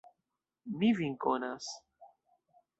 Mi 0.79 0.89
vin 1.01 1.15
konas. 1.27 1.71